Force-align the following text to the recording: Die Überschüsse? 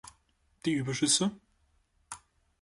Die 0.65 0.73
Überschüsse? 0.73 1.29